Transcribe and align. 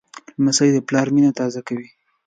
لمسی 0.37 0.69
د 0.73 0.77
پلار 0.87 1.07
مینه 1.15 1.31
تازه 1.39 1.61
کوي. 1.67 1.89